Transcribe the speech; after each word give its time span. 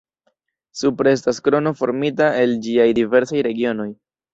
Supre 0.79 1.13
estas 1.19 1.41
krono 1.49 1.75
formita 1.83 2.33
el 2.49 2.59
ĝiaj 2.67 2.93
diversaj 3.03 3.51
regionoj. 3.53 3.93